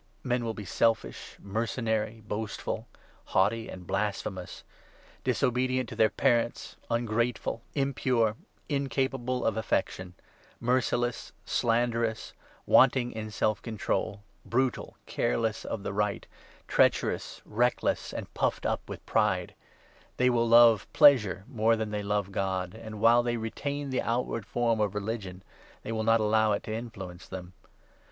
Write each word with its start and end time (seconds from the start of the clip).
Men 0.23 0.43
will 0.43 0.55
be 0.55 0.65
selfish, 0.65 1.37
mercenary, 1.39 2.21
2 2.21 2.21
boastful, 2.23 2.87
haughty, 3.25 3.69
and 3.69 3.85
blasphemous; 3.85 4.63
disobedient 5.23 5.87
to 5.89 5.95
their 5.95 6.09
parents, 6.09 6.75
ungrateful, 6.89 7.61
impure, 7.75 8.35
incapable 8.67 9.45
of 9.45 9.57
affection, 9.57 10.15
3 10.57 10.57
merciless, 10.59 11.33
slanderous, 11.45 12.33
wanting 12.65 13.11
in 13.11 13.29
self 13.29 13.61
control, 13.61 14.23
brutal, 14.43 14.97
careless 15.05 15.63
of 15.65 15.83
the 15.83 15.93
right, 15.93 16.25
treacherous, 16.67 17.43
reckless, 17.45 18.11
and 18.11 18.33
puffed 18.33 18.65
up 18.65 18.81
with 18.89 19.05
pride; 19.05 19.53
4 19.99 20.07
they 20.17 20.29
will 20.31 20.47
love 20.49 20.91
pleasure 20.93 21.45
more 21.47 21.75
than 21.75 21.91
they 21.91 22.01
love 22.01 22.31
God; 22.31 22.73
and 22.73 22.99
while 22.99 23.19
5 23.21 23.25
they 23.25 23.37
retain 23.37 23.91
the 23.91 24.01
outward 24.01 24.47
form 24.47 24.79
of 24.79 24.95
religion, 24.95 25.43
they 25.83 25.91
will 25.91 26.03
not 26.03 26.19
allow 26.19 26.53
it 26.53 26.63
to 26.63 26.73
influence 26.73 27.27
them. 27.27 27.53